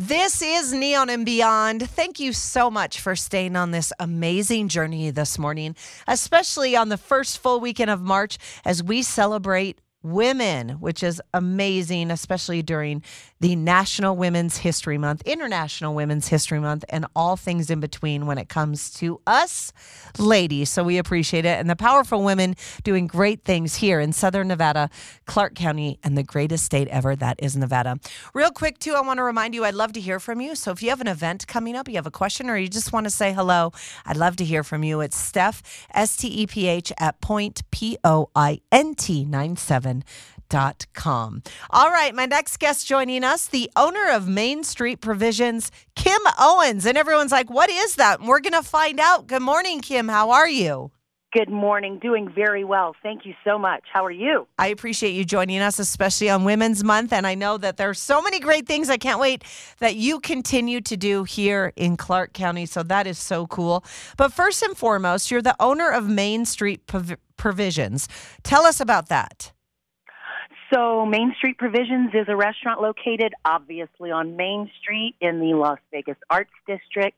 This 0.00 0.42
is 0.42 0.72
Neon 0.72 1.10
and 1.10 1.26
Beyond. 1.26 1.90
Thank 1.90 2.20
you 2.20 2.32
so 2.32 2.70
much 2.70 3.00
for 3.00 3.16
staying 3.16 3.56
on 3.56 3.72
this 3.72 3.92
amazing 3.98 4.68
journey 4.68 5.10
this 5.10 5.40
morning, 5.40 5.74
especially 6.06 6.76
on 6.76 6.88
the 6.88 6.96
first 6.96 7.38
full 7.38 7.58
weekend 7.58 7.90
of 7.90 8.00
March 8.00 8.38
as 8.64 8.80
we 8.80 9.02
celebrate 9.02 9.80
women, 10.02 10.70
which 10.80 11.02
is 11.02 11.20
amazing, 11.34 12.10
especially 12.10 12.62
during 12.62 13.02
the 13.40 13.56
National 13.56 14.16
Women's 14.16 14.58
History 14.58 14.98
Month, 14.98 15.22
International 15.22 15.94
Women's 15.94 16.28
History 16.28 16.60
Month, 16.60 16.84
and 16.88 17.06
all 17.16 17.36
things 17.36 17.70
in 17.70 17.80
between 17.80 18.26
when 18.26 18.38
it 18.38 18.48
comes 18.48 18.90
to 18.94 19.20
us 19.26 19.72
ladies. 20.18 20.70
So 20.70 20.84
we 20.84 20.98
appreciate 20.98 21.44
it. 21.44 21.58
And 21.58 21.68
the 21.68 21.76
powerful 21.76 22.22
women 22.22 22.54
doing 22.84 23.06
great 23.06 23.44
things 23.44 23.76
here 23.76 24.00
in 24.00 24.12
Southern 24.12 24.48
Nevada, 24.48 24.88
Clark 25.26 25.54
County, 25.54 25.98
and 26.04 26.16
the 26.16 26.22
greatest 26.22 26.64
state 26.64 26.88
ever 26.88 27.16
that 27.16 27.36
is 27.42 27.56
Nevada. 27.56 27.98
Real 28.34 28.50
quick, 28.50 28.78
too, 28.78 28.94
I 28.94 29.00
want 29.00 29.18
to 29.18 29.24
remind 29.24 29.54
you 29.54 29.64
I'd 29.64 29.74
love 29.74 29.92
to 29.94 30.00
hear 30.00 30.20
from 30.20 30.40
you. 30.40 30.54
So 30.54 30.70
if 30.70 30.82
you 30.82 30.90
have 30.90 31.00
an 31.00 31.08
event 31.08 31.46
coming 31.46 31.76
up, 31.76 31.88
you 31.88 31.96
have 31.96 32.06
a 32.06 32.10
question, 32.10 32.48
or 32.48 32.56
you 32.56 32.68
just 32.68 32.92
want 32.92 33.04
to 33.04 33.10
say 33.10 33.32
hello, 33.32 33.72
I'd 34.06 34.16
love 34.16 34.36
to 34.36 34.44
hear 34.44 34.62
from 34.62 34.84
you. 34.84 35.00
It's 35.00 35.16
Steph, 35.16 35.86
S 35.92 36.16
T 36.16 36.28
E 36.28 36.46
P 36.46 36.66
H, 36.66 36.92
at 36.98 37.20
point, 37.20 37.62
P 37.70 37.96
O 38.04 38.30
I 38.34 38.60
N 38.70 38.94
T 38.94 39.24
97 39.24 39.87
com. 40.94 41.42
All 41.70 41.90
right, 41.90 42.14
my 42.14 42.26
next 42.26 42.58
guest 42.58 42.86
joining 42.86 43.24
us, 43.24 43.46
the 43.46 43.70
owner 43.76 44.08
of 44.10 44.26
Main 44.26 44.64
Street 44.64 45.00
Provisions, 45.00 45.70
Kim 45.94 46.20
Owens. 46.38 46.86
And 46.86 46.96
everyone's 46.96 47.32
like, 47.32 47.50
what 47.50 47.70
is 47.70 47.96
that? 47.96 48.20
And 48.20 48.28
we're 48.28 48.40
going 48.40 48.52
to 48.54 48.62
find 48.62 48.98
out. 48.98 49.26
Good 49.26 49.42
morning, 49.42 49.80
Kim. 49.80 50.08
How 50.08 50.30
are 50.30 50.48
you? 50.48 50.90
Good 51.30 51.50
morning. 51.50 51.98
Doing 51.98 52.32
very 52.34 52.64
well. 52.64 52.96
Thank 53.02 53.26
you 53.26 53.34
so 53.44 53.58
much. 53.58 53.84
How 53.92 54.02
are 54.02 54.10
you? 54.10 54.48
I 54.58 54.68
appreciate 54.68 55.10
you 55.10 55.26
joining 55.26 55.60
us, 55.60 55.78
especially 55.78 56.30
on 56.30 56.44
Women's 56.44 56.82
Month. 56.82 57.12
And 57.12 57.26
I 57.26 57.34
know 57.34 57.58
that 57.58 57.76
there's 57.76 58.00
so 58.00 58.22
many 58.22 58.40
great 58.40 58.66
things 58.66 58.88
I 58.88 58.96
can't 58.96 59.20
wait 59.20 59.44
that 59.78 59.96
you 59.96 60.20
continue 60.20 60.80
to 60.80 60.96
do 60.96 61.24
here 61.24 61.74
in 61.76 61.98
Clark 61.98 62.32
County. 62.32 62.64
So 62.64 62.82
that 62.84 63.06
is 63.06 63.18
so 63.18 63.46
cool. 63.46 63.84
But 64.16 64.32
first 64.32 64.62
and 64.62 64.74
foremost, 64.74 65.30
you're 65.30 65.42
the 65.42 65.54
owner 65.60 65.90
of 65.90 66.08
Main 66.08 66.46
Street 66.46 66.86
Prov- 66.86 67.18
Provisions. 67.36 68.08
Tell 68.42 68.64
us 68.64 68.80
about 68.80 69.10
that. 69.10 69.52
So, 70.72 71.06
Main 71.06 71.34
Street 71.38 71.56
Provisions 71.56 72.10
is 72.12 72.26
a 72.28 72.36
restaurant 72.36 72.82
located 72.82 73.32
obviously 73.44 74.10
on 74.10 74.36
Main 74.36 74.70
Street 74.82 75.14
in 75.18 75.40
the 75.40 75.54
Las 75.54 75.78
Vegas 75.90 76.18
Arts 76.28 76.50
District. 76.66 77.16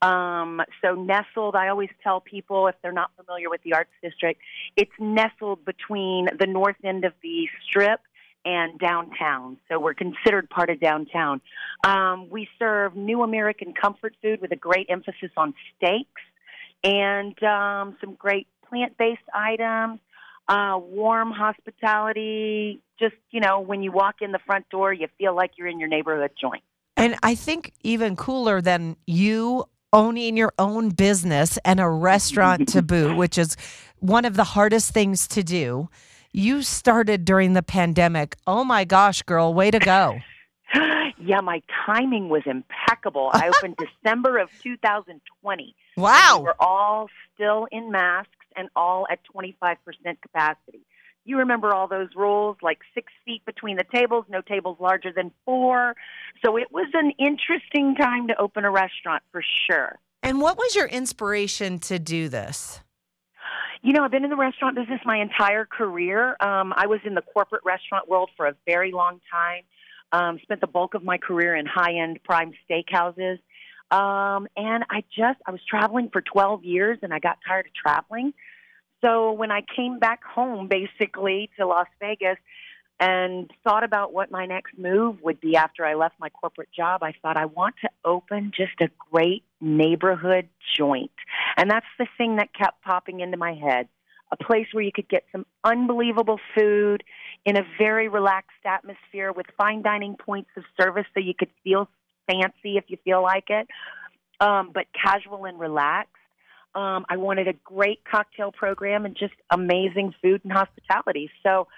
Um, 0.00 0.62
so, 0.82 0.94
nestled, 0.94 1.56
I 1.56 1.68
always 1.68 1.90
tell 2.02 2.20
people 2.20 2.68
if 2.68 2.74
they're 2.82 2.92
not 2.92 3.10
familiar 3.16 3.50
with 3.50 3.62
the 3.64 3.74
Arts 3.74 3.90
District, 4.02 4.40
it's 4.76 4.92
nestled 4.98 5.64
between 5.66 6.28
the 6.38 6.46
north 6.46 6.76
end 6.82 7.04
of 7.04 7.12
the 7.22 7.48
strip 7.68 8.00
and 8.46 8.78
downtown. 8.78 9.58
So, 9.68 9.78
we're 9.78 9.94
considered 9.94 10.48
part 10.48 10.70
of 10.70 10.80
downtown. 10.80 11.42
Um, 11.84 12.30
we 12.30 12.48
serve 12.58 12.96
new 12.96 13.22
American 13.22 13.74
comfort 13.74 14.14
food 14.22 14.40
with 14.40 14.52
a 14.52 14.56
great 14.56 14.86
emphasis 14.88 15.30
on 15.36 15.52
steaks 15.76 16.22
and 16.82 17.40
um, 17.42 17.96
some 18.00 18.14
great 18.14 18.46
plant 18.70 18.96
based 18.96 19.20
items 19.34 20.00
uh, 20.48 20.78
warm 20.80 21.30
hospitality. 21.30 22.80
Just, 22.98 23.14
you 23.30 23.40
know, 23.40 23.60
when 23.60 23.82
you 23.82 23.92
walk 23.92 24.16
in 24.20 24.32
the 24.32 24.38
front 24.46 24.68
door, 24.70 24.92
you 24.92 25.08
feel 25.18 25.34
like 25.34 25.52
you're 25.56 25.68
in 25.68 25.78
your 25.78 25.88
neighborhood 25.88 26.30
joint. 26.40 26.62
And 26.96 27.16
I 27.22 27.34
think 27.34 27.72
even 27.82 28.16
cooler 28.16 28.60
than 28.62 28.96
you 29.06 29.66
owning 29.92 30.36
your 30.36 30.52
own 30.58 30.90
business 30.90 31.58
and 31.64 31.80
a 31.80 31.88
restaurant 31.88 32.68
to 32.68 32.82
boot, 32.94 33.16
which 33.16 33.38
is 33.38 33.56
one 33.98 34.24
of 34.24 34.36
the 34.36 34.44
hardest 34.44 34.92
things 34.92 35.26
to 35.28 35.42
do. 35.42 35.88
You 36.32 36.62
started 36.62 37.24
during 37.24 37.54
the 37.54 37.62
pandemic. 37.62 38.36
Oh 38.46 38.64
my 38.64 38.84
gosh, 38.84 39.22
girl, 39.22 39.54
way 39.54 39.70
to 39.70 39.78
go. 39.78 40.18
yeah, 41.18 41.40
my 41.40 41.62
timing 41.86 42.28
was 42.28 42.42
impeccable. 42.46 43.30
I 43.32 43.48
opened 43.48 43.76
December 44.04 44.38
of 44.38 44.50
2020. 44.62 45.74
Wow. 45.96 46.36
We 46.38 46.44
were 46.44 46.56
all 46.60 47.08
still 47.34 47.66
in 47.72 47.90
masks 47.90 48.35
and 48.56 48.68
all 48.74 49.06
at 49.10 49.20
25% 49.34 49.76
capacity. 50.22 50.80
You 51.24 51.38
remember 51.38 51.74
all 51.74 51.88
those 51.88 52.08
rules, 52.14 52.56
like 52.62 52.78
six 52.94 53.12
feet 53.24 53.44
between 53.44 53.76
the 53.76 53.84
tables, 53.92 54.24
no 54.28 54.40
tables 54.40 54.78
larger 54.80 55.12
than 55.14 55.32
four. 55.44 55.94
So 56.44 56.56
it 56.56 56.68
was 56.70 56.88
an 56.94 57.12
interesting 57.18 57.96
time 57.96 58.28
to 58.28 58.40
open 58.40 58.64
a 58.64 58.70
restaurant 58.70 59.24
for 59.32 59.42
sure. 59.68 59.98
And 60.22 60.40
what 60.40 60.56
was 60.56 60.76
your 60.76 60.86
inspiration 60.86 61.78
to 61.80 61.98
do 61.98 62.28
this? 62.28 62.80
You 63.82 63.92
know, 63.92 64.04
I've 64.04 64.10
been 64.10 64.24
in 64.24 64.30
the 64.30 64.36
restaurant 64.36 64.76
business 64.76 65.00
my 65.04 65.18
entire 65.18 65.64
career. 65.64 66.36
Um, 66.40 66.72
I 66.76 66.86
was 66.86 67.00
in 67.04 67.14
the 67.14 67.22
corporate 67.22 67.62
restaurant 67.64 68.08
world 68.08 68.30
for 68.36 68.46
a 68.46 68.54
very 68.66 68.92
long 68.92 69.20
time. 69.30 69.62
Um, 70.12 70.38
spent 70.42 70.60
the 70.60 70.66
bulk 70.66 70.94
of 70.94 71.04
my 71.04 71.18
career 71.18 71.54
in 71.56 71.66
high 71.66 71.94
end 72.00 72.20
prime 72.24 72.52
steakhouses. 72.70 73.38
Um, 73.90 74.48
and 74.56 74.84
I 74.90 75.04
just, 75.16 75.38
I 75.46 75.52
was 75.52 75.60
traveling 75.68 76.10
for 76.12 76.20
12 76.20 76.64
years 76.64 76.98
and 77.02 77.12
I 77.12 77.18
got 77.18 77.38
tired 77.46 77.66
of 77.66 77.74
traveling. 77.74 78.32
So 79.04 79.32
when 79.32 79.50
I 79.50 79.62
came 79.74 79.98
back 79.98 80.24
home, 80.24 80.68
basically 80.68 81.50
to 81.58 81.66
Las 81.66 81.86
Vegas, 82.00 82.38
and 82.98 83.50
thought 83.62 83.84
about 83.84 84.12
what 84.12 84.30
my 84.30 84.46
next 84.46 84.78
move 84.78 85.20
would 85.22 85.38
be 85.40 85.54
after 85.56 85.84
I 85.84 85.94
left 85.94 86.14
my 86.18 86.30
corporate 86.30 86.70
job, 86.74 87.02
I 87.02 87.12
thought 87.20 87.36
I 87.36 87.44
want 87.44 87.74
to 87.82 87.90
open 88.04 88.52
just 88.56 88.80
a 88.80 88.88
great 89.10 89.44
neighborhood 89.60 90.48
joint. 90.76 91.10
And 91.56 91.70
that's 91.70 91.86
the 91.98 92.06
thing 92.16 92.36
that 92.36 92.54
kept 92.54 92.82
popping 92.82 93.20
into 93.20 93.36
my 93.36 93.52
head. 93.52 93.88
A 94.32 94.36
place 94.42 94.66
where 94.72 94.82
you 94.82 94.92
could 94.92 95.08
get 95.08 95.24
some 95.30 95.46
unbelievable 95.62 96.40
food 96.56 97.04
in 97.44 97.56
a 97.56 97.62
very 97.78 98.08
relaxed 98.08 98.64
atmosphere 98.64 99.30
with 99.30 99.46
fine 99.56 99.82
dining 99.82 100.16
points 100.16 100.50
of 100.56 100.64
service 100.80 101.06
so 101.14 101.20
you 101.20 101.34
could 101.34 101.50
feel 101.62 101.88
fancy 102.26 102.76
if 102.76 102.84
you 102.88 102.96
feel 103.04 103.22
like 103.22 103.50
it, 103.50 103.68
um, 104.40 104.70
but 104.74 104.86
casual 104.92 105.44
and 105.44 105.60
relaxed. 105.60 106.15
Um, 106.76 107.06
I 107.08 107.16
wanted 107.16 107.48
a 107.48 107.54
great 107.64 108.00
cocktail 108.04 108.52
program 108.52 109.06
and 109.06 109.16
just 109.16 109.32
amazing 109.50 110.14
food 110.20 110.42
and 110.44 110.52
hospitality. 110.52 111.30
So 111.42 111.68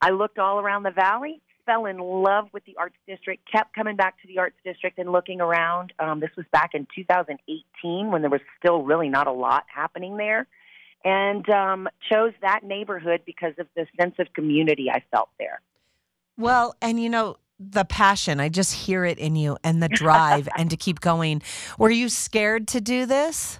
I 0.00 0.10
looked 0.10 0.38
all 0.38 0.58
around 0.58 0.84
the 0.84 0.90
valley, 0.90 1.42
fell 1.66 1.84
in 1.84 1.98
love 1.98 2.48
with 2.54 2.64
the 2.64 2.74
Arts 2.78 2.96
District, 3.06 3.42
kept 3.52 3.74
coming 3.74 3.94
back 3.94 4.20
to 4.22 4.26
the 4.26 4.38
Arts 4.38 4.56
District 4.64 4.98
and 4.98 5.12
looking 5.12 5.42
around. 5.42 5.92
Um, 5.98 6.20
this 6.20 6.30
was 6.34 6.46
back 6.50 6.70
in 6.72 6.86
2018 6.96 8.10
when 8.10 8.22
there 8.22 8.30
was 8.30 8.40
still 8.58 8.82
really 8.84 9.10
not 9.10 9.26
a 9.26 9.32
lot 9.32 9.64
happening 9.72 10.16
there. 10.16 10.46
And 11.04 11.48
um, 11.50 11.86
chose 12.10 12.32
that 12.40 12.64
neighborhood 12.64 13.20
because 13.26 13.52
of 13.58 13.66
the 13.76 13.86
sense 14.00 14.14
of 14.18 14.32
community 14.32 14.90
I 14.90 15.02
felt 15.10 15.28
there. 15.38 15.60
Well, 16.38 16.74
and 16.80 17.00
you 17.00 17.10
know, 17.10 17.36
the 17.60 17.84
passion. 17.84 18.40
I 18.40 18.48
just 18.48 18.72
hear 18.72 19.04
it 19.04 19.18
in 19.18 19.36
you 19.36 19.58
and 19.62 19.82
the 19.82 19.88
drive 19.88 20.48
and 20.56 20.70
to 20.70 20.76
keep 20.76 21.00
going. 21.00 21.42
Were 21.78 21.90
you 21.90 22.08
scared 22.08 22.66
to 22.68 22.80
do 22.80 23.04
this? 23.04 23.58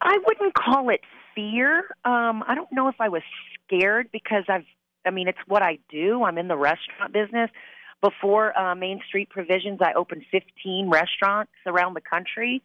I 0.00 0.18
wouldn't 0.26 0.54
call 0.54 0.88
it 0.90 1.00
fear. 1.34 1.78
Um, 2.04 2.44
I 2.46 2.54
don't 2.54 2.70
know 2.72 2.88
if 2.88 2.96
I 3.00 3.08
was 3.08 3.22
scared 3.66 4.10
because 4.12 4.44
I've, 4.48 4.64
I 5.04 5.10
mean, 5.10 5.28
it's 5.28 5.38
what 5.46 5.62
I 5.62 5.78
do. 5.88 6.24
I'm 6.24 6.38
in 6.38 6.48
the 6.48 6.56
restaurant 6.56 7.12
business. 7.12 7.50
Before 8.00 8.58
uh, 8.58 8.74
Main 8.74 9.00
Street 9.06 9.30
Provisions, 9.30 9.78
I 9.80 9.92
opened 9.92 10.24
15 10.30 10.90
restaurants 10.90 11.52
around 11.66 11.94
the 11.94 12.00
country. 12.00 12.62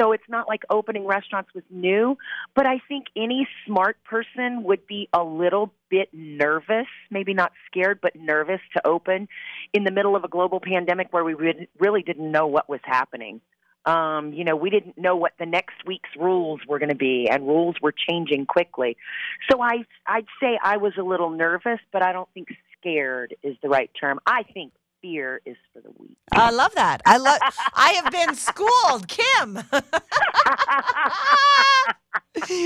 So 0.00 0.12
it's 0.12 0.28
not 0.28 0.46
like 0.46 0.62
opening 0.70 1.06
restaurants 1.06 1.52
was 1.54 1.64
new, 1.70 2.16
but 2.54 2.66
I 2.66 2.80
think 2.86 3.06
any 3.16 3.48
smart 3.66 3.96
person 4.04 4.62
would 4.62 4.86
be 4.86 5.08
a 5.12 5.24
little 5.24 5.72
bit 5.90 6.08
nervous, 6.12 6.86
maybe 7.10 7.34
not 7.34 7.52
scared, 7.66 7.98
but 8.00 8.14
nervous 8.14 8.60
to 8.76 8.86
open 8.86 9.28
in 9.74 9.82
the 9.82 9.90
middle 9.90 10.14
of 10.14 10.22
a 10.22 10.28
global 10.28 10.60
pandemic 10.60 11.12
where 11.12 11.24
we 11.24 11.34
really 11.80 12.02
didn't 12.02 12.30
know 12.30 12.46
what 12.46 12.68
was 12.68 12.80
happening. 12.84 13.40
Um, 13.88 14.34
you 14.34 14.44
know, 14.44 14.54
we 14.54 14.68
didn't 14.68 14.98
know 14.98 15.16
what 15.16 15.32
the 15.38 15.46
next 15.46 15.76
week's 15.86 16.10
rules 16.18 16.60
were 16.68 16.78
going 16.78 16.90
to 16.90 16.94
be, 16.94 17.26
and 17.30 17.46
rules 17.46 17.76
were 17.80 17.92
changing 17.92 18.44
quickly. 18.44 18.98
So 19.50 19.62
I, 19.62 19.84
I'd 20.06 20.26
say 20.42 20.58
I 20.62 20.76
was 20.76 20.92
a 20.98 21.02
little 21.02 21.30
nervous, 21.30 21.80
but 21.90 22.02
I 22.02 22.12
don't 22.12 22.28
think 22.34 22.48
scared 22.78 23.34
is 23.42 23.56
the 23.62 23.70
right 23.70 23.90
term. 23.98 24.20
I 24.26 24.42
think 24.42 24.72
fear 25.00 25.40
is 25.46 25.56
for 25.72 25.80
the 25.80 25.90
weak. 25.98 26.18
I 26.32 26.50
love 26.50 26.74
that. 26.74 27.00
I 27.06 27.16
love. 27.16 27.38
I 27.72 27.92
have 27.92 28.12
been 28.12 28.34
schooled, 28.34 29.08
Kim. 29.08 29.60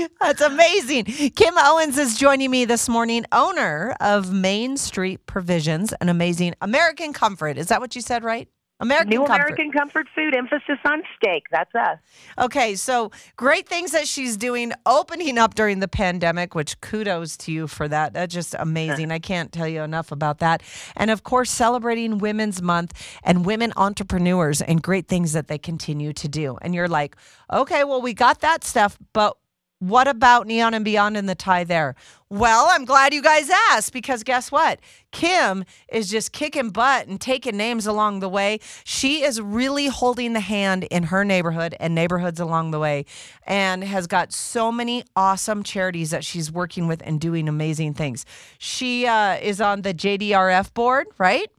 That's 0.19 0.41
amazing. 0.41 1.05
Kim 1.05 1.53
Owens 1.57 1.97
is 1.97 2.17
joining 2.17 2.51
me 2.51 2.65
this 2.65 2.89
morning, 2.89 3.23
owner 3.31 3.95
of 4.01 4.33
Main 4.33 4.75
Street 4.75 5.25
Provisions, 5.25 5.93
an 6.01 6.09
amazing 6.09 6.53
American 6.59 7.13
Comfort. 7.13 7.57
Is 7.57 7.67
that 7.67 7.79
what 7.79 7.95
you 7.95 8.01
said, 8.01 8.25
right? 8.25 8.49
American 8.83 9.09
New 9.09 9.25
comfort. 9.25 9.33
American 9.33 9.71
comfort 9.71 10.07
food, 10.13 10.35
emphasis 10.35 10.77
on 10.85 11.03
steak. 11.15 11.45
That's 11.51 11.73
us. 11.73 11.97
Okay, 12.37 12.75
so 12.75 13.11
great 13.37 13.67
things 13.67 13.91
that 13.91 14.07
she's 14.07 14.35
doing, 14.35 14.73
opening 14.85 15.37
up 15.37 15.55
during 15.55 15.79
the 15.79 15.87
pandemic, 15.87 16.53
which 16.53 16.79
kudos 16.81 17.37
to 17.37 17.51
you 17.51 17.67
for 17.67 17.87
that. 17.87 18.13
That's 18.13 18.33
just 18.33 18.55
amazing. 18.59 19.09
I 19.09 19.19
can't 19.19 19.51
tell 19.51 19.67
you 19.67 19.81
enough 19.81 20.11
about 20.11 20.39
that. 20.39 20.61
And 20.97 21.09
of 21.09 21.23
course, 21.23 21.49
celebrating 21.49 22.17
Women's 22.17 22.61
Month 22.61 23.19
and 23.23 23.45
women 23.45 23.71
entrepreneurs 23.77 24.61
and 24.61 24.83
great 24.83 25.07
things 25.07 25.31
that 25.31 25.47
they 25.47 25.57
continue 25.57 26.11
to 26.13 26.27
do. 26.27 26.57
And 26.61 26.75
you're 26.75 26.89
like, 26.89 27.15
okay, 27.51 27.85
well, 27.85 28.01
we 28.01 28.13
got 28.13 28.41
that 28.41 28.63
stuff, 28.63 28.99
but 29.13 29.37
What 29.83 30.07
about 30.07 30.47
Neon 30.47 30.73
and 30.73 30.85
Beyond 30.85 31.17
and 31.17 31.27
the 31.27 31.35
tie 31.35 31.65
there? 31.65 31.95
Well, 32.29 32.67
I'm 32.69 32.85
glad 32.85 33.13
you 33.13 33.21
guys 33.21 33.49
asked 33.49 33.91
because 33.91 34.23
guess 34.23 34.49
what? 34.49 34.79
Kim 35.11 35.65
is 35.91 36.09
just 36.09 36.31
kicking 36.31 36.69
butt 36.69 37.07
and 37.07 37.19
taking 37.19 37.57
names 37.57 37.85
along 37.85 38.21
the 38.21 38.29
way. 38.29 38.61
She 38.85 39.23
is 39.23 39.41
really 39.41 39.87
holding 39.87 40.31
the 40.31 40.39
hand 40.39 40.85
in 40.85 41.03
her 41.03 41.25
neighborhood 41.25 41.75
and 41.81 41.93
neighborhoods 41.93 42.39
along 42.39 42.71
the 42.71 42.79
way 42.79 43.03
and 43.45 43.83
has 43.83 44.07
got 44.07 44.31
so 44.31 44.71
many 44.71 45.03
awesome 45.17 45.63
charities 45.63 46.11
that 46.11 46.23
she's 46.23 46.49
working 46.49 46.87
with 46.87 47.01
and 47.03 47.19
doing 47.19 47.49
amazing 47.49 47.93
things. 47.93 48.25
She 48.59 49.05
uh, 49.05 49.35
is 49.35 49.59
on 49.59 49.81
the 49.81 49.93
JDRF 49.93 50.73
board, 50.73 51.07
right? 51.17 51.51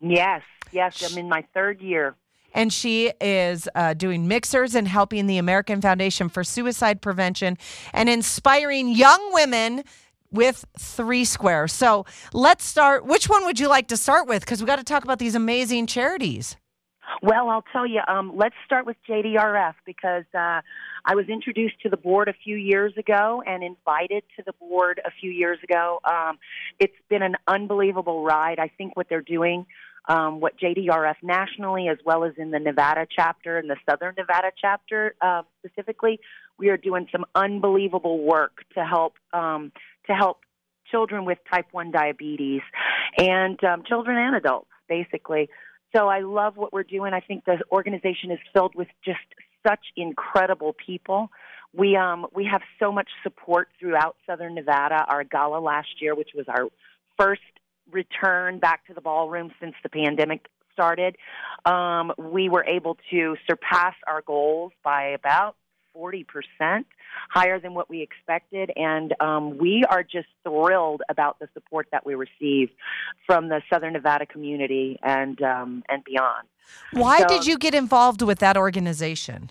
Yes, 0.00 0.42
yes. 0.72 1.12
I'm 1.12 1.16
in 1.16 1.28
my 1.28 1.44
third 1.54 1.80
year 1.80 2.16
and 2.54 2.72
she 2.72 3.12
is 3.20 3.68
uh, 3.74 3.94
doing 3.94 4.28
mixers 4.28 4.74
and 4.74 4.88
helping 4.88 5.26
the 5.26 5.38
American 5.38 5.80
Foundation 5.80 6.28
for 6.28 6.44
Suicide 6.44 7.00
Prevention 7.00 7.56
and 7.92 8.08
inspiring 8.08 8.88
young 8.88 9.32
women 9.32 9.84
with 10.30 10.64
Three 10.78 11.24
Square. 11.24 11.68
So 11.68 12.04
let's 12.32 12.64
start. 12.64 13.06
Which 13.06 13.28
one 13.28 13.44
would 13.44 13.58
you 13.58 13.68
like 13.68 13.88
to 13.88 13.96
start 13.96 14.28
with? 14.28 14.44
Because 14.44 14.60
we 14.60 14.66
got 14.66 14.76
to 14.76 14.84
talk 14.84 15.04
about 15.04 15.18
these 15.18 15.34
amazing 15.34 15.86
charities. 15.86 16.56
Well, 17.22 17.48
I'll 17.48 17.64
tell 17.72 17.86
you. 17.86 18.00
Um, 18.06 18.32
let's 18.36 18.54
start 18.64 18.86
with 18.86 18.96
JDRF 19.08 19.74
because 19.86 20.24
uh, 20.34 20.60
I 21.04 21.14
was 21.14 21.28
introduced 21.28 21.80
to 21.82 21.88
the 21.88 21.96
board 21.96 22.28
a 22.28 22.34
few 22.44 22.56
years 22.56 22.92
ago 22.96 23.42
and 23.46 23.62
invited 23.64 24.24
to 24.36 24.42
the 24.44 24.52
board 24.52 25.00
a 25.04 25.10
few 25.10 25.30
years 25.30 25.58
ago. 25.62 26.00
Um, 26.04 26.38
it's 26.78 26.94
been 27.08 27.22
an 27.22 27.36
unbelievable 27.46 28.24
ride. 28.24 28.58
I 28.58 28.68
think 28.68 28.94
what 28.96 29.08
they're 29.08 29.22
doing 29.22 29.66
um, 30.08 30.40
what 30.40 30.58
JDRF 30.58 31.16
nationally, 31.22 31.88
as 31.88 31.98
well 32.04 32.24
as 32.24 32.32
in 32.38 32.50
the 32.50 32.58
Nevada 32.58 33.06
chapter 33.14 33.58
and 33.58 33.68
the 33.68 33.76
Southern 33.88 34.14
Nevada 34.16 34.50
chapter 34.58 35.14
uh, 35.20 35.42
specifically, 35.64 36.18
we 36.58 36.70
are 36.70 36.76
doing 36.78 37.06
some 37.12 37.24
unbelievable 37.34 38.18
work 38.24 38.64
to 38.74 38.84
help 38.84 39.14
um, 39.32 39.70
to 40.06 40.14
help 40.14 40.38
children 40.90 41.24
with 41.24 41.38
type 41.52 41.66
one 41.72 41.90
diabetes 41.90 42.62
and 43.18 43.62
um, 43.62 43.82
children 43.86 44.16
and 44.16 44.34
adults, 44.34 44.70
basically. 44.88 45.48
So 45.94 46.08
I 46.08 46.20
love 46.20 46.56
what 46.56 46.72
we're 46.72 46.82
doing. 46.82 47.12
I 47.12 47.20
think 47.20 47.44
the 47.44 47.58
organization 47.70 48.30
is 48.30 48.38
filled 48.52 48.74
with 48.74 48.88
just 49.04 49.18
such 49.66 49.80
incredible 49.96 50.74
people. 50.86 51.28
We 51.74 51.96
um 51.96 52.26
we 52.34 52.48
have 52.50 52.62
so 52.78 52.92
much 52.92 53.08
support 53.22 53.68
throughout 53.78 54.16
Southern 54.26 54.54
Nevada. 54.54 55.04
Our 55.06 55.24
gala 55.24 55.58
last 55.58 56.00
year, 56.00 56.14
which 56.14 56.30
was 56.34 56.46
our 56.48 56.68
first 57.18 57.42
return 57.90 58.58
back 58.58 58.86
to 58.86 58.94
the 58.94 59.00
ballroom 59.00 59.52
since 59.60 59.74
the 59.82 59.88
pandemic 59.88 60.48
started. 60.72 61.16
Um, 61.64 62.12
we 62.16 62.48
were 62.48 62.64
able 62.64 62.96
to 63.10 63.36
surpass 63.48 63.94
our 64.06 64.22
goals 64.22 64.72
by 64.84 65.08
about 65.08 65.56
40% 65.96 66.24
higher 67.30 67.58
than 67.58 67.74
what 67.74 67.90
we 67.90 68.02
expected. 68.02 68.70
And 68.76 69.14
um, 69.20 69.58
we 69.58 69.84
are 69.90 70.02
just 70.02 70.28
thrilled 70.44 71.02
about 71.08 71.38
the 71.40 71.48
support 71.54 71.88
that 71.90 72.06
we 72.06 72.14
received 72.14 72.72
from 73.26 73.48
the 73.48 73.60
Southern 73.70 73.94
Nevada 73.94 74.26
community 74.26 74.98
and, 75.02 75.40
um, 75.42 75.82
and 75.88 76.04
beyond. 76.04 76.46
Why 76.92 77.20
so, 77.20 77.26
did 77.26 77.46
you 77.46 77.58
get 77.58 77.74
involved 77.74 78.22
with 78.22 78.38
that 78.38 78.56
organization? 78.56 79.50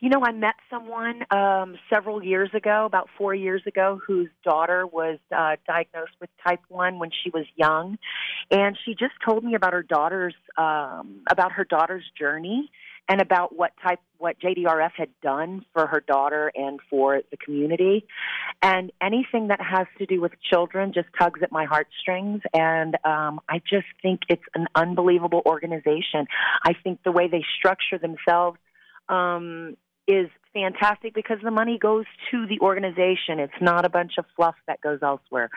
You 0.00 0.08
know, 0.08 0.22
I 0.24 0.32
met 0.32 0.54
someone 0.70 1.24
um, 1.30 1.76
several 1.92 2.24
years 2.24 2.48
ago, 2.54 2.86
about 2.86 3.10
four 3.18 3.34
years 3.34 3.62
ago, 3.66 4.00
whose 4.06 4.30
daughter 4.42 4.86
was 4.86 5.18
uh, 5.30 5.56
diagnosed 5.66 6.12
with 6.22 6.30
type 6.42 6.60
one 6.68 6.98
when 6.98 7.10
she 7.22 7.28
was 7.28 7.44
young, 7.54 7.98
and 8.50 8.78
she 8.82 8.92
just 8.92 9.12
told 9.22 9.44
me 9.44 9.54
about 9.54 9.74
her 9.74 9.82
daughter's 9.82 10.34
um, 10.56 11.20
about 11.30 11.52
her 11.52 11.64
daughter's 11.64 12.04
journey 12.18 12.70
and 13.10 13.20
about 13.20 13.54
what 13.54 13.72
type 13.82 13.98
what 14.16 14.40
JDRF 14.40 14.92
had 14.96 15.10
done 15.22 15.66
for 15.74 15.86
her 15.86 16.00
daughter 16.00 16.50
and 16.54 16.80
for 16.88 17.20
the 17.30 17.36
community. 17.36 18.06
And 18.62 18.92
anything 19.02 19.48
that 19.48 19.60
has 19.60 19.86
to 19.98 20.06
do 20.06 20.18
with 20.22 20.32
children 20.50 20.92
just 20.94 21.08
tugs 21.18 21.40
at 21.42 21.52
my 21.52 21.66
heartstrings. 21.66 22.40
And 22.54 22.96
um, 23.04 23.40
I 23.50 23.58
just 23.58 23.86
think 24.00 24.20
it's 24.30 24.42
an 24.54 24.66
unbelievable 24.74 25.42
organization. 25.44 26.26
I 26.64 26.72
think 26.82 27.02
the 27.02 27.12
way 27.12 27.28
they 27.28 27.44
structure 27.58 27.98
themselves 27.98 28.58
um, 29.10 29.76
is 30.06 30.28
fantastic 30.52 31.14
because 31.14 31.38
the 31.42 31.50
money 31.50 31.78
goes 31.78 32.04
to 32.30 32.46
the 32.46 32.58
organization. 32.60 33.38
It's 33.38 33.52
not 33.60 33.84
a 33.84 33.88
bunch 33.88 34.12
of 34.18 34.24
fluff 34.36 34.56
that 34.66 34.80
goes 34.80 34.98
elsewhere. 35.02 35.50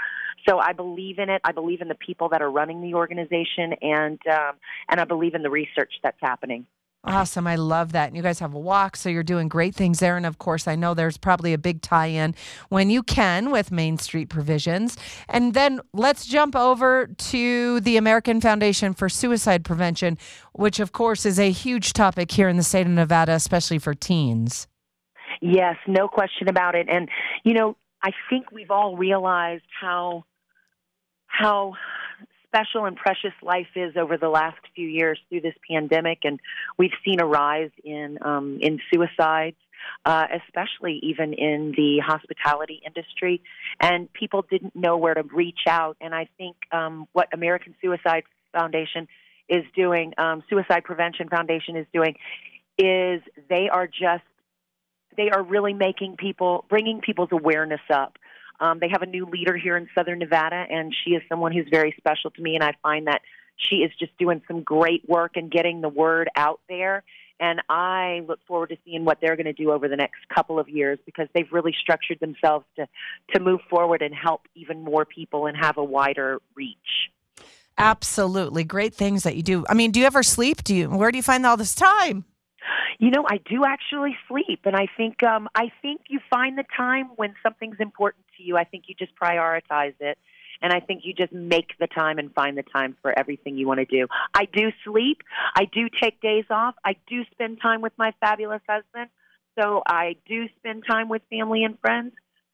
So 0.48 0.60
I 0.60 0.74
believe 0.74 1.20
in 1.20 1.30
it. 1.30 1.42
I 1.44 1.52
believe 1.52 1.82
in 1.82 1.88
the 1.88 1.96
people 1.96 2.30
that 2.30 2.42
are 2.42 2.52
running 2.52 2.82
the 2.82 2.94
organization, 2.94 3.74
and 3.82 4.20
um, 4.28 4.56
and 4.90 5.00
I 5.00 5.06
believe 5.06 5.36
in 5.36 5.42
the 5.42 5.50
research 5.50 5.94
that's 6.04 6.18
happening. 6.22 6.66
Awesome. 7.06 7.48
I 7.48 7.58
love 7.58 7.92
that. 7.92 8.08
And 8.08 8.16
you 8.16 8.24
guys 8.24 8.40
have 8.40 8.54
a 8.54 8.60
walk, 8.60 8.96
so 8.96 9.10
you're 9.10 9.24
doing 9.24 9.50
great 9.50 9.76
things 9.76 10.00
there. 10.00 10.16
And 10.16 10.26
of 10.26 10.38
course, 10.38 10.70
I 10.70 10.76
know 10.76 10.94
there's 10.94 11.18
probably 11.18 11.52
a 11.52 11.58
big 11.58 11.82
tie 11.82 12.08
in 12.08 12.34
when 12.70 12.90
you 12.90 13.04
can 13.04 13.52
with 13.52 13.74
Main 13.74 13.98
Street 13.98 14.30
Provisions. 14.30 14.98
And 15.28 15.54
then 15.54 15.82
let's 15.94 16.26
jump 16.26 16.56
over 16.56 17.08
to 17.08 17.82
the 17.82 17.98
American 17.98 18.40
Foundation 18.40 18.94
for 18.94 19.10
Suicide 19.10 19.66
Prevention, 19.66 20.18
which 20.54 20.80
of 20.80 20.94
course 20.94 21.26
is 21.26 21.40
a 21.40 21.52
huge 21.52 21.92
topic 21.92 22.32
here 22.32 22.48
in 22.48 22.56
the 22.56 22.64
state 22.64 22.88
of 22.88 22.94
Nevada, 22.94 23.34
especially 23.34 23.80
for 23.80 23.94
teens. 23.94 24.68
Yes, 25.42 25.76
no 25.88 26.08
question 26.08 26.48
about 26.48 26.74
it. 26.74 26.88
And, 26.90 27.10
you 27.44 27.54
know, 27.54 27.76
I 28.02 28.12
think 28.30 28.50
we've 28.52 28.72
all 28.72 28.96
realized 28.96 29.66
how 29.82 30.24
how 31.28 31.74
special 32.54 32.86
and 32.86 32.96
precious 32.96 33.34
life 33.42 33.68
is 33.76 33.96
over 33.98 34.18
the 34.18 34.30
last 34.30 34.60
few 34.76 34.88
years 34.88 35.20
through 35.30 35.42
this 35.42 35.56
pandemic, 35.70 36.20
and 36.24 36.40
we've 36.78 36.94
seen 37.04 37.20
a 37.20 37.26
rise 37.26 37.72
in 37.84 38.20
um, 38.22 38.60
in 38.62 38.80
suicides, 38.92 39.58
uh, 40.06 40.26
especially 40.46 41.00
even 41.02 41.34
in 41.34 41.74
the 41.76 42.00
hospitality 42.06 42.82
industry. 42.86 43.42
And 43.80 44.12
people 44.14 44.46
didn't 44.50 44.76
know 44.76 44.98
where 44.98 45.16
to 45.16 45.24
reach 45.24 45.62
out. 45.68 45.98
And 46.00 46.14
I 46.14 46.28
think 46.38 46.56
um, 46.72 47.08
what 47.14 47.28
American 47.34 47.76
Suicide 47.82 48.24
Foundation 48.52 49.08
is 49.50 49.64
doing, 49.76 50.14
um, 50.18 50.44
Suicide 50.50 50.84
Prevention 50.84 51.30
Foundation 51.30 51.76
is 51.76 51.88
doing, 51.94 52.16
is 52.78 53.22
they 53.50 53.70
are 53.70 53.88
just 53.88 54.24
they 55.16 55.30
are 55.30 55.44
really 55.44 55.74
making 55.74 56.16
people 56.18 56.66
bringing 56.70 57.02
people's 57.02 57.30
awareness 57.32 57.82
up 57.92 58.18
um, 58.60 58.80
they 58.80 58.90
have 58.90 59.02
a 59.02 59.06
new 59.06 59.26
leader 59.26 59.58
here 59.58 59.78
in 59.78 59.88
Southern 59.96 60.20
Nevada, 60.20 60.66
and 60.70 60.96
she 61.04 61.12
is 61.12 61.22
someone 61.28 61.52
who's 61.52 61.68
very 61.70 61.94
special 61.98 62.32
to 62.32 62.42
me. 62.42 62.56
And 62.56 62.64
I 62.64 62.74
find 62.82 63.08
that 63.08 63.22
she 63.58 63.78
is 63.78 63.92
just 64.00 64.18
doing 64.18 64.42
some 64.48 64.62
great 64.62 65.08
work 65.08 65.34
and 65.36 65.52
getting 65.52 65.82
the 65.82 65.90
word 65.90 66.30
out 66.36 66.60
there. 66.68 67.04
And 67.40 67.62
I 67.68 68.22
look 68.28 68.40
forward 68.48 68.70
to 68.70 68.78
seeing 68.86 69.06
what 69.06 69.20
they're 69.20 69.36
going 69.36 69.46
to 69.46 69.54
do 69.54 69.72
over 69.72 69.88
the 69.88 69.96
next 69.96 70.28
couple 70.34 70.60
of 70.60 70.70
years 70.70 71.00
because 71.06 71.28
they've 71.34 71.52
really 71.52 71.76
structured 71.80 72.20
themselves 72.20 72.66
to 72.78 72.88
to 73.34 73.40
move 73.40 73.60
forward 73.70 74.02
and 74.02 74.14
help 74.14 74.44
even 74.56 74.82
more 74.82 75.04
people 75.04 75.48
and 75.48 75.58
have 75.58 75.78
a 75.78 75.84
wider 75.84 76.42
reach. 76.56 76.78
Absolutely, 77.78 78.64
great 78.64 78.94
things 78.94 79.24
that 79.24 79.36
you 79.36 79.42
do. 79.42 79.66
I 79.68 79.74
mean, 79.74 79.92
do 79.92 80.00
you 80.00 80.06
ever 80.06 80.22
sleep? 80.22 80.64
Do 80.64 80.76
you? 80.76 80.90
Where 80.90 81.12
do 81.12 81.18
you 81.18 81.24
find 81.24 81.46
all 81.46 81.58
this 81.58 81.74
time? 81.74 82.26
You 83.04 83.12
know, 83.12 83.26
I 83.30 83.36
do 83.36 83.66
actually 83.66 84.16
sleep, 84.30 84.62
and 84.64 84.78
I 84.78 84.88
think 84.96 85.24
um, 85.24 85.50
I 85.54 85.74
think 85.82 86.04
you 86.08 86.22
find 86.30 86.58
the 86.58 86.64
time 86.78 87.10
when 87.18 87.36
something's 87.44 87.82
important 87.82 88.24
to 88.38 88.44
you. 88.44 88.56
I 88.56 88.64
think 88.64 88.86
you 88.88 88.96
just 88.98 89.12
prioritize 89.22 89.96
it, 90.00 90.18
and 90.62 90.72
I 90.72 90.80
think 90.80 91.02
you 91.04 91.14
just 91.14 91.34
make 91.34 91.72
the 91.82 91.88
time 91.88 92.18
and 92.18 92.34
find 92.34 92.58
the 92.58 92.64
time 92.64 92.96
for 93.02 93.14
everything 93.20 93.58
you 93.58 93.68
want 93.68 93.82
to 93.82 93.86
do. 93.86 94.08
I 94.34 94.46
do 94.46 94.72
sleep. 94.86 95.18
I 95.54 95.66
do 95.66 95.90
take 96.02 96.22
days 96.22 96.46
off. 96.50 96.76
I 96.86 96.96
do 97.06 97.26
spend 97.34 97.60
time 97.62 97.82
with 97.82 97.92
my 97.98 98.14
fabulous 98.22 98.62
husband. 98.70 99.10
So 99.60 99.84
I 99.86 100.16
do 100.26 100.46
spend 100.60 100.86
time 100.90 101.10
with 101.10 101.24
family 101.30 101.66
and 101.66 101.78
friends. 101.82 102.14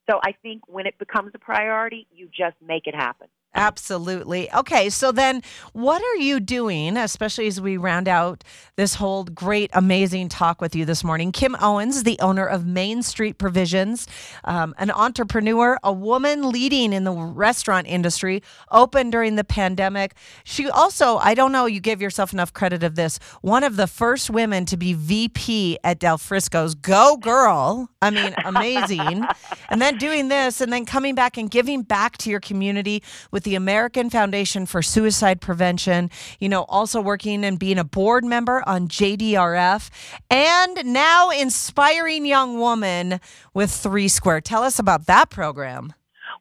So 0.09 0.19
I 0.23 0.31
think 0.41 0.63
when 0.67 0.87
it 0.87 0.97
becomes 0.97 1.29
a 1.35 1.37
priority, 1.37 2.07
you 2.11 2.27
just 2.27 2.55
make 2.59 2.87
it 2.87 2.95
happen. 2.95 3.27
Absolutely. 3.55 4.51
Okay, 4.53 4.91
so 4.91 5.11
then 5.11 5.41
what 5.73 6.03
are 6.03 6.17
you 6.17 6.39
doing, 6.39 6.95
especially 6.95 7.47
as 7.47 7.59
we 7.59 7.77
round 7.77 8.07
out 8.07 8.43
this 8.75 8.93
whole 8.93 9.23
great, 9.23 9.71
amazing 9.73 10.29
talk 10.29 10.61
with 10.61 10.75
you 10.75 10.85
this 10.85 11.03
morning? 11.03 11.31
Kim 11.31 11.55
Owens, 11.59 12.03
the 12.03 12.19
owner 12.19 12.45
of 12.45 12.67
Main 12.67 13.01
Street 13.01 13.39
Provisions, 13.39 14.07
um, 14.43 14.75
an 14.77 14.91
entrepreneur, 14.91 15.79
a 15.83 15.91
woman 15.91 16.51
leading 16.51 16.93
in 16.93 17.05
the 17.05 17.11
restaurant 17.11 17.87
industry, 17.87 18.43
open 18.71 19.09
during 19.09 19.35
the 19.35 19.43
pandemic. 19.43 20.13
She 20.43 20.69
also, 20.69 21.17
I 21.17 21.33
don't 21.33 21.51
know, 21.51 21.65
you 21.65 21.79
give 21.79 22.03
yourself 22.03 22.31
enough 22.31 22.53
credit 22.53 22.83
of 22.83 22.93
this, 22.93 23.17
one 23.41 23.63
of 23.63 23.77
the 23.77 23.87
first 23.87 24.29
women 24.29 24.65
to 24.65 24.77
be 24.77 24.93
VP 24.93 25.79
at 25.83 25.97
Del 25.97 26.19
Frisco's. 26.19 26.75
Go, 26.75 27.17
girl. 27.17 27.89
I 27.99 28.11
mean, 28.11 28.35
amazing. 28.45 29.25
and 29.69 29.81
then 29.81 29.97
doing 29.97 30.27
this 30.27 30.61
and 30.61 30.71
then 30.71 30.85
coming 30.85 31.15
back 31.15 31.35
and 31.35 31.49
giving 31.49 31.81
back 31.81 32.17
to 32.17 32.29
your 32.29 32.39
community 32.39 33.01
with 33.31 33.38
with 33.39 33.45
the 33.45 33.55
American 33.55 34.09
Foundation 34.09 34.65
for 34.65 34.81
Suicide 34.81 35.39
Prevention, 35.39 36.11
you 36.41 36.49
know, 36.49 36.63
also 36.63 36.99
working 36.99 37.45
and 37.45 37.57
being 37.57 37.77
a 37.77 37.85
board 37.85 38.25
member 38.25 38.61
on 38.67 38.89
JDRF, 38.89 39.89
and 40.29 40.83
now 40.83 41.29
inspiring 41.29 42.25
young 42.25 42.59
woman 42.59 43.21
with 43.53 43.71
Three 43.71 44.09
Square. 44.09 44.41
Tell 44.41 44.61
us 44.61 44.77
about 44.77 45.05
that 45.05 45.29
program. 45.29 45.93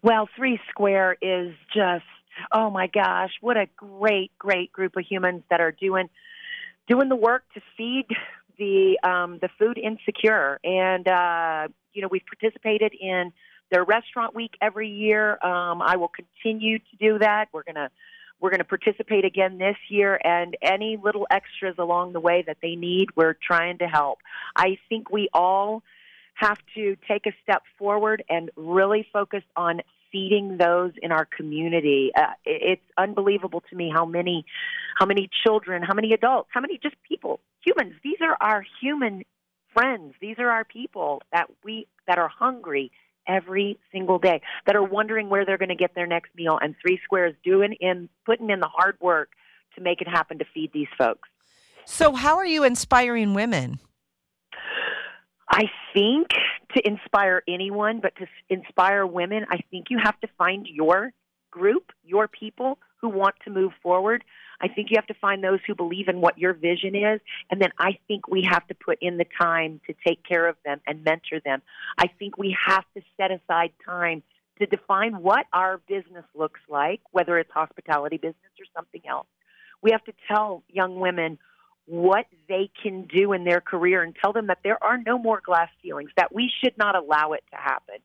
Well, 0.02 0.28
Three 0.34 0.58
Square 0.70 1.18
is 1.22 1.54
just, 1.72 2.04
oh 2.50 2.68
my 2.68 2.88
gosh, 2.88 3.30
what 3.40 3.56
a 3.56 3.68
great, 3.76 4.36
great 4.36 4.72
group 4.72 4.96
of 4.96 5.04
humans 5.08 5.44
that 5.50 5.60
are 5.60 5.70
doing 5.70 6.08
doing 6.88 7.08
the 7.08 7.14
work 7.14 7.44
to 7.54 7.60
feed 7.76 8.06
the 8.58 8.98
um, 9.04 9.38
the 9.40 9.48
food 9.56 9.78
insecure 9.78 10.58
and 10.64 11.06
uh, 11.06 11.68
you 11.92 12.02
know, 12.02 12.08
we've 12.10 12.26
participated 12.26 12.92
in 13.00 13.32
their 13.70 13.84
restaurant 13.84 14.34
week 14.34 14.52
every 14.60 14.88
year. 14.88 15.32
Um, 15.44 15.82
I 15.82 15.96
will 15.96 16.10
continue 16.10 16.78
to 16.78 16.96
do 16.98 17.18
that. 17.18 17.48
We're 17.52 17.64
gonna 17.64 17.90
we're 18.40 18.50
to 18.50 18.64
participate 18.64 19.24
again 19.24 19.58
this 19.58 19.76
year, 19.88 20.20
and 20.22 20.56
any 20.62 20.96
little 20.96 21.26
extras 21.30 21.74
along 21.78 22.12
the 22.12 22.20
way 22.20 22.44
that 22.46 22.58
they 22.62 22.76
need, 22.76 23.08
we're 23.16 23.34
trying 23.34 23.78
to 23.78 23.86
help. 23.86 24.20
I 24.54 24.78
think 24.88 25.10
we 25.10 25.28
all 25.34 25.82
have 26.34 26.58
to 26.76 26.96
take 27.08 27.26
a 27.26 27.32
step 27.42 27.62
forward 27.78 28.22
and 28.28 28.50
really 28.54 29.06
focus 29.12 29.42
on 29.56 29.82
feeding 30.12 30.56
those 30.56 30.92
in 31.02 31.10
our 31.10 31.24
community. 31.24 32.12
Uh, 32.16 32.32
it's 32.44 32.82
unbelievable 32.96 33.62
to 33.70 33.76
me 33.76 33.90
how 33.92 34.06
many, 34.06 34.46
how 34.96 35.04
many 35.04 35.28
children, 35.44 35.82
how 35.82 35.94
many 35.94 36.12
adults, 36.12 36.48
how 36.52 36.60
many 36.60 36.78
just 36.80 36.94
people, 37.06 37.40
humans. 37.64 37.94
These 38.04 38.18
are 38.20 38.36
our 38.40 38.64
human 38.80 39.24
friends. 39.74 40.14
These 40.20 40.36
are 40.38 40.48
our 40.48 40.64
people 40.64 41.22
that 41.32 41.48
we 41.64 41.88
that 42.06 42.18
are 42.18 42.28
hungry 42.28 42.90
every 43.28 43.78
single 43.92 44.18
day 44.18 44.40
that 44.66 44.74
are 44.74 44.82
wondering 44.82 45.28
where 45.28 45.44
they're 45.44 45.58
going 45.58 45.68
to 45.68 45.74
get 45.74 45.94
their 45.94 46.06
next 46.06 46.34
meal 46.34 46.58
and 46.60 46.74
Three 46.80 46.98
Square's 47.04 47.34
doing 47.44 47.74
in 47.80 48.08
putting 48.24 48.50
in 48.50 48.60
the 48.60 48.68
hard 48.68 48.96
work 49.00 49.30
to 49.76 49.82
make 49.82 50.00
it 50.00 50.08
happen 50.08 50.38
to 50.38 50.44
feed 50.54 50.72
these 50.72 50.88
folks. 50.96 51.28
So 51.84 52.12
how 52.12 52.36
are 52.36 52.46
you 52.46 52.64
inspiring 52.64 53.34
women? 53.34 53.78
I 55.50 55.64
think 55.94 56.28
to 56.74 56.86
inspire 56.86 57.42
anyone 57.48 58.00
but 58.00 58.14
to 58.16 58.26
inspire 58.48 59.06
women 59.06 59.44
i 59.50 59.58
think 59.70 59.86
you 59.90 59.98
have 60.02 60.18
to 60.20 60.28
find 60.36 60.66
your 60.70 61.12
group 61.50 61.90
your 62.04 62.28
people 62.28 62.78
who 63.00 63.08
want 63.08 63.34
to 63.44 63.50
move 63.50 63.72
forward 63.82 64.24
I 64.60 64.68
think 64.68 64.90
you 64.90 64.96
have 64.96 65.06
to 65.06 65.14
find 65.14 65.42
those 65.42 65.60
who 65.66 65.74
believe 65.74 66.08
in 66.08 66.20
what 66.20 66.38
your 66.38 66.52
vision 66.52 66.94
is. 66.94 67.20
And 67.50 67.60
then 67.60 67.70
I 67.78 67.98
think 68.08 68.28
we 68.28 68.46
have 68.50 68.66
to 68.68 68.74
put 68.74 68.98
in 69.00 69.16
the 69.16 69.26
time 69.40 69.80
to 69.86 69.94
take 70.06 70.24
care 70.24 70.48
of 70.48 70.56
them 70.64 70.80
and 70.86 71.04
mentor 71.04 71.40
them. 71.44 71.62
I 71.96 72.08
think 72.18 72.36
we 72.36 72.56
have 72.66 72.84
to 72.96 73.02
set 73.16 73.30
aside 73.30 73.70
time 73.84 74.22
to 74.58 74.66
define 74.66 75.22
what 75.22 75.46
our 75.52 75.78
business 75.88 76.24
looks 76.34 76.60
like, 76.68 77.00
whether 77.12 77.38
it's 77.38 77.50
hospitality 77.52 78.16
business 78.16 78.52
or 78.58 78.66
something 78.74 79.02
else. 79.08 79.28
We 79.82 79.92
have 79.92 80.04
to 80.04 80.12
tell 80.26 80.64
young 80.68 80.98
women 80.98 81.38
what 81.86 82.26
they 82.48 82.70
can 82.82 83.04
do 83.04 83.32
in 83.32 83.44
their 83.44 83.60
career 83.60 84.02
and 84.02 84.14
tell 84.20 84.32
them 84.32 84.48
that 84.48 84.58
there 84.62 84.82
are 84.82 84.98
no 84.98 85.18
more 85.18 85.40
glass 85.44 85.70
ceilings, 85.82 86.10
that 86.16 86.34
we 86.34 86.50
should 86.62 86.76
not 86.76 86.96
allow 86.96 87.32
it 87.32 87.44
to 87.50 87.56
happen. 87.56 87.96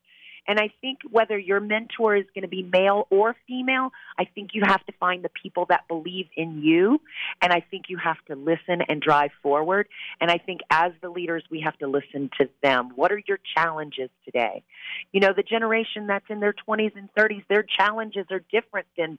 And 0.48 0.60
I 0.60 0.70
think 0.82 1.00
whether 1.10 1.38
your 1.38 1.60
mentor 1.60 2.16
is 2.16 2.26
going 2.36 2.42
to 2.42 2.48
be 2.48 2.64
male 2.64 3.08
or 3.10 3.36
female, 3.48 3.92
I 4.18 4.26
think 4.26 4.52
you 4.54 4.64
have 4.66 4.86
to 4.86 4.92
find 5.00 5.24
the 5.24 5.30
people 5.30 5.66
that 5.70 5.88
believe 5.88 6.28
in 6.36 6.62
you. 6.62 7.00
And 7.42 7.54
I 7.54 7.62
think 7.62 7.86
you 7.88 7.98
have 7.98 8.18
to 8.28 8.36
listen 8.36 8.82
and 8.88 9.02
drive 9.02 9.32
forward. 9.42 9.88
And 10.20 10.30
I 10.30 10.38
think 10.38 10.62
as 10.70 10.92
the 11.02 11.10
leaders, 11.10 11.44
we 11.50 11.62
have 11.62 11.78
to 11.80 11.88
listen 11.88 12.30
to 12.40 12.50
them. 12.62 12.92
What 12.96 13.12
are 13.12 13.22
your 13.26 13.40
challenges 13.56 14.10
today? 14.26 14.64
You 15.12 15.22
know, 15.22 15.34
the 15.36 15.44
generation 15.44 16.08
that's 16.08 16.26
in 16.30 16.40
their 16.40 16.54
20s 16.68 16.96
and 16.96 17.10
30s, 17.18 17.44
their 17.50 17.64
challenges 17.64 18.26
are 18.30 18.42
different 18.52 18.88
than 18.98 19.18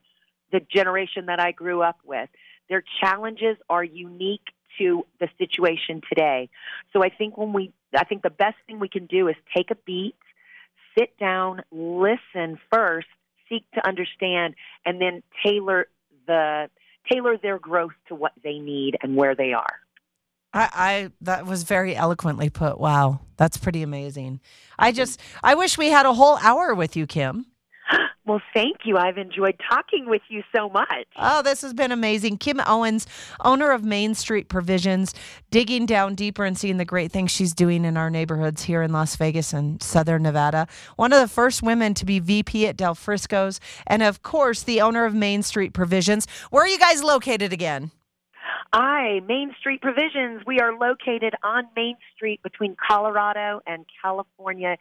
the 0.53 0.61
generation 0.61 1.27
that 1.27 1.41
I 1.41 1.53
grew 1.53 1.83
up 1.83 1.99
with. 2.05 2.29
Their 2.69 2.83
challenges 3.01 3.57
are 3.69 3.85
unique 3.85 4.45
to 4.79 5.07
the 5.21 5.29
situation 5.39 6.01
today. 6.09 6.49
So 6.93 7.03
I 7.03 7.09
think 7.09 7.37
when 7.37 7.53
we, 7.53 7.73
I 7.97 8.05
think 8.05 8.23
the 8.23 8.31
best 8.31 8.57
thing 8.67 8.79
we 8.81 8.89
can 8.89 9.07
do 9.07 9.29
is 9.29 9.37
take 9.55 9.71
a 9.71 9.77
beat 9.87 10.15
sit 10.97 11.17
down, 11.19 11.63
listen 11.71 12.59
first, 12.73 13.07
seek 13.49 13.65
to 13.75 13.87
understand, 13.87 14.55
and 14.85 15.01
then 15.01 15.23
tailor 15.45 15.87
the 16.27 16.69
tailor 17.11 17.37
their 17.37 17.59
growth 17.59 17.93
to 18.09 18.15
what 18.15 18.33
they 18.43 18.59
need 18.59 18.97
and 19.03 19.17
where 19.17 19.35
they 19.35 19.53
are. 19.53 19.79
I, 20.55 20.69
I, 20.73 21.11
that 21.23 21.47
was 21.47 21.65
very 21.65 21.97
eloquently 21.97 22.49
put. 22.49 22.79
Wow, 22.79 23.21
that's 23.37 23.57
pretty 23.57 23.83
amazing. 23.83 24.41
I 24.79 24.93
just 24.93 25.21
I 25.43 25.55
wish 25.55 25.77
we 25.77 25.91
had 25.91 26.07
a 26.07 26.15
whole 26.15 26.39
hour 26.39 26.75
with 26.75 26.97
you, 26.97 27.07
Kim. 27.07 27.47
Well, 28.27 28.41
thank 28.55 28.79
you. 28.85 28.97
I've 28.97 29.19
enjoyed 29.19 29.61
talking 29.71 30.09
with 30.09 30.23
you 30.29 30.43
so 30.55 30.71
much. 30.71 31.07
Oh, 31.17 31.43
this 31.43 31.61
has 31.61 31.75
been 31.75 31.93
amazing. 31.93 32.39
Kim 32.39 32.59
Owens, 32.67 33.07
owner 33.45 33.71
of 33.71 33.85
Main 33.85 34.15
Street 34.15 34.49
Provisions, 34.49 35.13
digging 35.51 35.85
down 35.85 36.15
deeper 36.15 36.45
and 36.47 36.57
seeing 36.57 36.79
the 36.79 36.87
great 36.87 37.13
things 37.13 37.31
she's 37.31 37.53
doing 37.53 37.85
in 37.85 37.99
our 37.99 38.09
neighborhoods 38.09 38.63
here 38.63 38.81
in 38.83 38.93
Las 38.93 39.17
Vegas 39.17 39.53
and 39.53 39.83
Southern 39.83 40.23
Nevada. 40.23 40.67
One 40.97 41.13
of 41.13 41.21
the 41.21 41.29
first 41.29 41.63
women 41.63 41.93
to 41.95 42.07
be 42.07 42.19
VP 42.19 42.67
at 42.67 42.79
Del 42.79 42.95
Frisco's, 42.95 43.61
and 43.87 44.03
of 44.03 44.23
course, 44.23 44.63
the 44.63 44.81
owner 44.81 45.05
of 45.05 45.15
Main 45.15 45.43
Street 45.43 45.75
Provisions. 45.75 46.27
Where 46.51 46.65
are 46.65 46.69
you 46.69 46.79
guys 46.79 47.05
located 47.05 47.53
again? 47.53 47.91
Hi, 48.73 49.21
Main 49.21 49.55
Street 49.59 49.81
Provisions. 49.81 50.43
We 50.47 50.59
are 50.61 50.77
located 50.77 51.35
on 51.43 51.65
Main 51.77 51.97
Street 52.15 52.43
between 52.43 52.77
Colorado 52.77 53.61
and 53.67 53.85
California, 54.03 54.77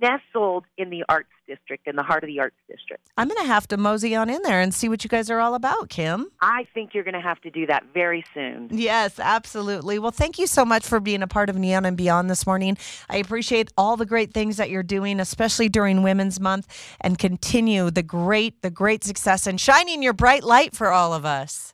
nestled 0.00 0.64
in 0.76 0.90
the 0.90 1.04
Arts 1.08 1.30
District, 1.48 1.86
in 1.86 1.96
the 1.96 2.02
heart 2.02 2.22
of 2.22 2.28
the 2.28 2.38
Arts 2.40 2.56
District. 2.68 3.02
I'm 3.16 3.28
going 3.28 3.40
to 3.40 3.48
have 3.48 3.66
to 3.68 3.76
mosey 3.76 4.14
on 4.14 4.30
in 4.30 4.42
there 4.42 4.60
and 4.60 4.72
see 4.72 4.88
what 4.88 5.02
you 5.02 5.10
guys 5.10 5.30
are 5.30 5.40
all 5.40 5.54
about, 5.54 5.88
Kim. 5.88 6.28
I 6.40 6.66
think 6.74 6.94
you're 6.94 7.04
going 7.04 7.14
to 7.14 7.20
have 7.20 7.40
to 7.42 7.50
do 7.50 7.66
that 7.66 7.84
very 7.94 8.24
soon. 8.34 8.68
Yes, 8.70 9.18
absolutely. 9.18 9.98
Well, 9.98 10.10
thank 10.10 10.38
you 10.38 10.46
so 10.46 10.64
much 10.64 10.86
for 10.86 11.00
being 11.00 11.22
a 11.22 11.28
part 11.28 11.48
of 11.48 11.56
Neon 11.56 11.84
and 11.84 11.96
Beyond 11.96 12.28
this 12.30 12.46
morning. 12.46 12.76
I 13.08 13.16
appreciate 13.16 13.72
all 13.76 13.96
the 13.96 14.06
great 14.06 14.34
things 14.34 14.56
that 14.56 14.70
you're 14.70 14.82
doing, 14.82 15.18
especially 15.18 15.68
during 15.68 16.02
Women's 16.02 16.38
Month, 16.40 16.96
and 17.00 17.18
continue 17.18 17.90
the 17.90 18.02
great, 18.02 18.62
the 18.62 18.70
great 18.70 19.02
success 19.02 19.46
and 19.46 19.60
shining 19.60 20.02
your 20.02 20.12
bright 20.12 20.44
light 20.44 20.76
for 20.76 20.92
all 20.92 21.12
of 21.12 21.24
us. 21.24 21.72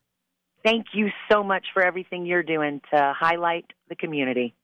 Thank 0.64 0.86
you 0.94 1.10
so 1.30 1.42
much 1.42 1.66
for 1.74 1.82
everything 1.82 2.24
you're 2.24 2.42
doing 2.42 2.80
to 2.92 3.12
highlight 3.18 3.66
the 3.88 3.96
community. 3.96 4.54